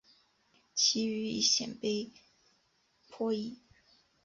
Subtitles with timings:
[0.73, 2.11] 其语与鲜卑
[3.07, 3.59] 颇异。